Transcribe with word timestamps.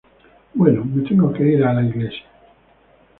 Bueno, 0.55 0.83
me 0.83 1.03
tengo 1.07 1.31
que 1.31 1.43
ir 1.47 1.63
a 1.63 1.73
la 1.75 1.83
iglesia..."". 1.83 2.23